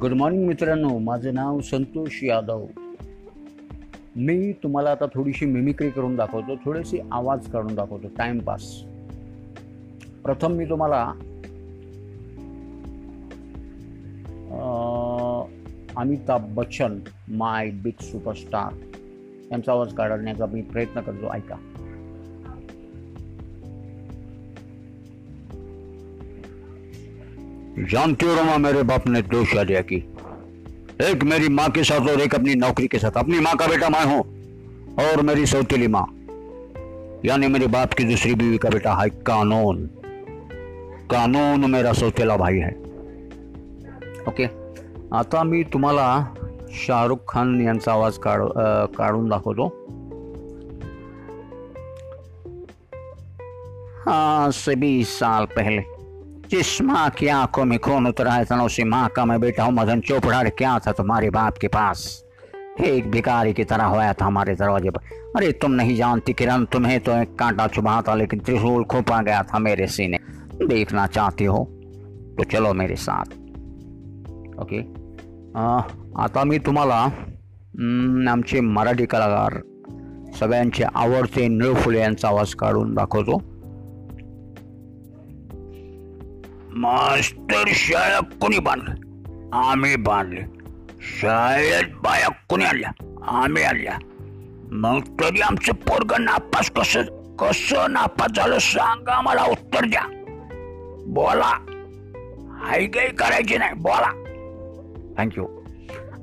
Good 0.00 0.12
morning 0.12 0.46
मित्रांनो. 0.46 0.98
माझं 0.98 1.34
नाव 1.34 1.60
संतोष 1.60 2.22
यादव. 2.24 2.66
मी 4.16 4.52
तुम्हाला 4.52 4.90
आता 4.90 5.04
थोडीशी 5.14 5.46
मिमिक्री 5.46 5.90
करून 5.90 6.16
दाखवतो 6.16 6.54
थोडेसे 6.64 6.98
आवाज 7.12 7.46
काढून 7.50 7.74
दाखवतो 7.74 8.08
टाइमपास 8.18 8.82
प्रथम 10.24 10.52
मी 10.52 10.64
तुम्हाला 10.64 11.02
Amitabh 15.96 16.54
Bachchan 16.54 16.98
my 17.28 17.70
big 17.70 18.02
superstar 18.02 18.72
यांचा 19.50 19.72
आवाज 19.72 19.94
काढण्याचा 19.94 20.46
मी 20.46 20.62
प्रयत्न 20.62 21.00
करतो. 21.00 21.32
ऐका. 21.32 21.56
जानते 27.78 28.26
हो 28.26 28.34
रमा, 28.36 28.56
मेरे 28.58 28.82
बाप 28.82 29.06
ने 29.08 29.22
दो 29.22 29.44
शादियाँ 29.44 29.82
की 29.82 29.96
एक 31.02 31.22
मेरी 31.22 31.48
माँ 31.48 31.68
के 31.70 31.82
साथ 31.84 32.08
और 32.08 32.20
एक 32.20 32.34
अपनी 32.34 32.54
नौकरी 32.54 32.86
के 32.86 32.98
साथ। 32.98 33.16
अपनी 33.16 33.40
माँ 33.40 33.54
का 33.56 33.66
बेटा 33.66 33.88
मैं 33.88 34.04
हूँ 34.04 34.20
और 35.04 35.22
मेरी 35.22 35.46
सौतीली 35.46 35.86
माँ। 35.86 36.06
यानी 37.24 37.48
मेरे 37.48 37.66
बाप 37.66 37.92
की 37.92 38.04
दूसरी 38.04 38.34
बीवी 38.34 38.58
का 38.58 38.68
बेटा 38.68 38.94
है 38.94 39.08
कानून। 39.08 39.86
कानून 41.10 41.70
मेरा 41.70 41.92
सौतेला 41.92 42.36
भाई 42.36 42.58
है। 42.58 42.70
ओके। 44.28 44.46
आता 45.16 45.44
मी 45.44 45.64
तुम्हाला 45.64 46.06
शाहरुख 46.74 47.24
खान 47.28 47.60
यांचा 47.60 47.92
आवाज़ 47.92 48.18
काढ 48.18 48.40
काढून 48.96 49.28
दाखवतो। 49.28 49.66
हाँ 54.06 54.50
से 54.50 54.74
बीस 54.76 55.18
साल 55.18 55.44
पहले। 55.44 55.95
जिस 56.50 56.80
माँ 56.82 57.08
की 57.10 57.28
आँखों 57.28 57.64
में 57.64 57.78
खून 57.78 58.06
उतरा 58.06 58.32
है? 58.32 58.44
उसी 58.64 58.84
माँ 58.84 59.08
का 59.08 59.24
मैं 59.24 59.40
बेटा 59.40 59.64
हूँ, 59.64 59.72
मदन 59.72 60.00
चोपड़ा। 60.00 60.42
क्या 60.44 60.78
था 60.78 60.92
तुम्हारे 60.92 61.30
बाप 61.30 61.58
के 61.58 61.68
पास? 61.68 62.22
एक 62.80 63.10
भिखारी 63.10 63.52
की 63.52 63.64
तरह 63.64 63.84
होया 63.84 64.12
था 64.12 64.24
हमारे 64.26 64.54
दरवाजे 64.54 64.90
पर। 64.90 65.00
अरे 65.36 65.52
तुम 65.52 65.72
नहीं 65.72 65.96
जानती 65.96 66.32
किरण, 66.32 66.64
तुम्हें 66.64 66.98
तो 67.00 67.12
एक 67.12 67.34
कांटा 67.38 67.66
चुभा 67.66 68.00
था, 68.02 68.14
लेकिन 68.14 68.40
त्रिशूल 68.40 68.84
खोपा 68.84 69.22
गया 69.22 69.42
था 69.42 69.58
मेरे 69.58 69.86
सीने। 69.86 70.18
देखना 70.66 71.06
चाहती 71.06 71.44
हो 71.44 71.64
तो 72.38 72.44
चलो 72.44 72.72
मेरे 72.74 72.96
साथ। 72.96 73.24
ओके। 74.62 74.80
आता 76.22 76.44
मी 76.44 76.58
तुम्हाला 76.58 77.00
आमचे 78.32 78.60
मराठी 78.60 79.06
कलाकार 79.06 79.60
सगळ्यांचे 80.36 80.84
आवडते 80.84 81.48
निळफुले 81.48 82.00
यांचा 82.00 82.28
आवाज़ 82.28 82.54
काढून 82.56 82.94
दाखवतो. 82.94 83.38
मास्टर 86.76 87.64
शाळा 87.66 88.20
कोणी 88.20 88.58
बांधलं? 88.58 88.90
आम्ही 89.52 89.96
बांधले. 89.96 90.40
शाळेत 91.00 91.94
बाया 92.02 92.28
कोणी 92.28 92.64
आणल्या? 92.64 92.90
आम्ही 93.26 93.62
आणल्या. 93.62 93.98
मग 94.72 95.00
तरी 95.00 95.40
आमचं 95.40 95.72
पोरग 95.72 96.12
नापास 96.20 96.70
कस 96.70 96.96
कसं 97.38 97.92
नापास 97.92 98.36
झालं 98.36 98.58
सांगा 98.58 99.20
मला 99.20 99.44
उत्तर 99.44 99.84
द्या. 99.84 100.02
बोला. 101.06 101.58
हाय 102.60 102.86
काही 102.86 103.08
करायची 103.08 103.56
नाही. 103.56 103.74
बोला. 103.74 104.10
थँक्यू 105.18 105.46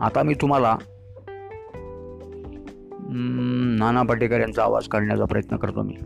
आता 0.00 0.22
मी 0.22 0.34
तुम्हाला 0.34 0.76
नाना 3.78 4.02
पाटेकर 4.02 4.40
यांचा 4.40 4.62
आवाज 4.62 4.88
काढण्याचा 4.88 5.24
प्रयत्न 5.24 5.56
करतो 5.56 5.82
मी. 5.82 5.96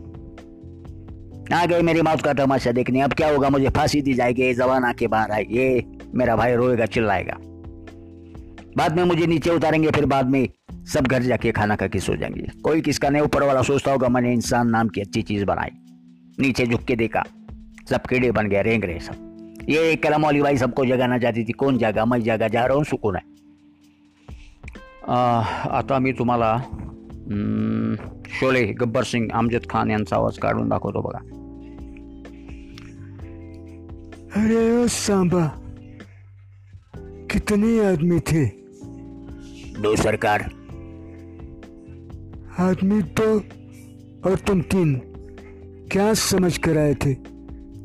आ 1.53 1.65
गई 1.65 1.81
मेरी 1.81 2.01
मौत 2.01 2.21
का 2.21 2.33
तमाशा 2.33 2.71
देखने। 2.71 3.01
अब 3.01 3.13
क्या 3.13 3.29
होगा? 3.29 3.49
मुझे 3.49 3.69
फांसी 3.69 4.01
दी 4.01 4.13
जाएगी। 4.13 4.53
जवान 4.53 4.83
आके 4.83 5.07
बाहर 5.07 5.31
आएगी 5.31 5.57
ये 5.57 5.83
मेरा 6.15 6.35
भाई 6.35 6.55
रोएगा, 6.55 6.85
चिल्लाएगा। 6.85 7.37
बाद 8.77 8.95
में 8.97 9.03
मुझे 9.03 9.25
नीचे 9.27 9.49
उतारेंगे, 9.49 9.91
फिर 9.91 10.05
बाद 10.05 10.29
में 10.29 10.47
सब 10.85 11.07
घर 11.07 11.21
जाके 11.21 11.51
खाना 11.51 11.75
खा 11.75 11.87
के 11.87 11.99
सो 11.99 12.15
जाएँगे। 12.15 12.47
कोई 12.63 12.81
किसका 12.81 13.09
नहीं 13.09 13.21
ऊपर 13.21 13.43
वाला 13.43 13.61
सोचता 13.61 13.91
होगा, 13.91 14.09
मैंने 14.09 14.33
इंसान 14.33 14.69
नाम 14.69 14.87
की 14.87 15.01
अच्छी 15.01 15.21
चीज़ 15.21 15.45
बनाई। 15.45 15.69
नीचे 16.39 16.65
झुक 16.65 16.81
के 16.81 16.95
देखा, 16.95 17.23
सब 17.89 18.01
कीड़े 18.01 18.31
बन 18.31 18.47
गए, 18.47 18.61
रेंग 18.61 18.83
रहे 18.83 18.99
सब। 18.99 19.65
ये 19.69 19.95
कलम 19.95 20.23
वाली 20.23 20.41
भाई 20.41 20.57
सबको 20.57 20.85
जगाना 20.85 21.17
चाहती 21.17 21.43
थी। 21.43 21.51
कौन 21.51 21.77
जागा? 21.77 22.05
मैं 22.05 22.21
जागा। 22.21 22.47
जा 22.47 22.65
रहा 22.65 22.77
हूँ, 22.77 22.83
सुकून 22.83 23.15
है। 23.15 23.21
आता 25.69 25.99
मी 25.99 26.13
तुम्हाला 26.13 26.55
शोले 28.39 28.63
गब्बर 28.65 29.03
सिंग 29.03 29.27
अमजद 29.33 29.65
खान 29.69 29.91
यांचा 29.91 30.15
आवाज़ 30.15 30.39
काढून 30.39 30.69
दाखवतो 30.69 31.01
बघा. 31.01 31.19
अरे 34.35 34.87
सांबा 34.87 35.45
कितने 37.31 37.79
आदमी 37.85 38.19
थे? 38.19 38.45
दो 39.81 39.95
सरकार. 39.95 40.43
आदमी 42.59 43.01
दो 43.19 43.29
और 44.29 44.35
तुम 44.47 44.61
तीन 44.61 44.95
क्या 45.91 46.13
समझ 46.13 46.57
कर 46.57 46.77
आए 46.77 46.93
थे? 46.93 47.13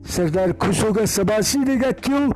सरदार 0.07 0.53
खुश 0.53 0.83
होगा 0.85 1.05
सबासी 1.05 1.65
देगा 1.65 1.91
क्यों? 1.91 2.31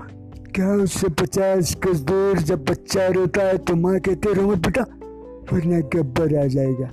क्या 0.55 0.73
उससे 0.75 1.09
पचास 1.09 1.77
गज 1.85 2.01
दूर 2.01 2.39
जब 2.39 2.65
बच्चा 2.65 3.07
रोता 3.07 3.43
है 3.43 3.59
तो 3.59 3.77
माँ 3.77 3.99
कहते 4.01 4.33
रहो 4.33 4.55
बेटा 4.57 4.83
वरना 5.53 5.79
गब्बर 5.95 6.39
आ 6.39 6.47
जाएगा। 6.47 6.91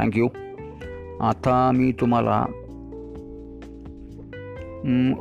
थँक्यू 0.00 0.26
आता 1.20 1.70
मी 1.72 1.92
तुम्हाला 1.92 2.40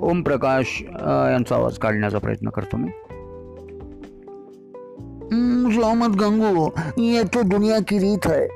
ओम 0.01 0.21
प्रकाश 0.21 0.81
यांचा 0.81 1.55
आवाज़ 1.55 1.79
काढण्याचा 1.79 2.17
प्रयत्न 2.17 2.49
करतो 2.49 2.77
मी. 2.77 2.89
मोहम्मद 5.75 6.15
गंगू 6.15 6.69
ये 7.01 7.23
तो 7.23 7.41
दुनिया 7.41 7.79
की 7.79 7.97
रीत 7.97 8.25
है। 8.27 8.47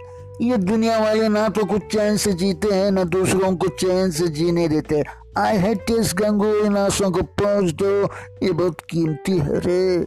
ये 0.41 0.57
दुनिया 0.57 0.97
वाले 0.99 1.27
ना 1.27 1.47
तो 1.47 1.65
कुछ 1.65 1.81
चैन 1.91 2.17
से 2.17 2.33
जीते 2.33 2.73
हैं 2.73 2.91
ना 2.91 3.03
दूसरों 3.03 3.55
को 3.55 3.67
चैन 3.67 4.09
से 4.11 4.27
जीने 4.27 4.67
देते 4.67 5.03
आई 5.37 5.57
है 5.57 5.73
टेस्ट 5.75 6.15
गंगू 6.17 6.53
इन 6.55 6.77
आंसुओं 6.77 7.11
को 7.11 7.21
पहुँच 7.41 7.71
दो। 7.73 7.91
ये 8.43 8.51
बहुत 8.51 8.81
कीमती 8.89 9.37
है 9.37 9.59
रे। 9.59 9.97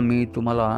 मी 0.00 0.24
तुम्हाला 0.34 0.68